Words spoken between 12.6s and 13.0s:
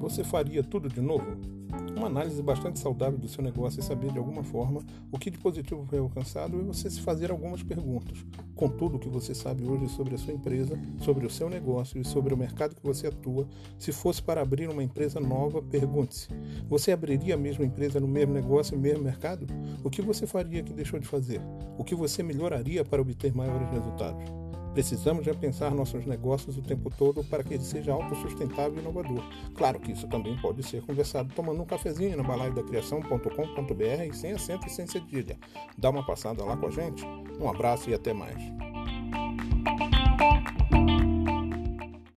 que